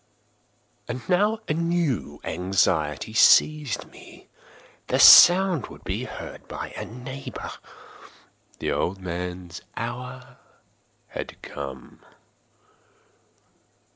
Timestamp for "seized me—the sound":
3.13-5.67